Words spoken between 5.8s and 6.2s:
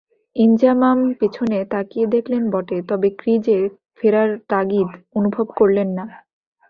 না।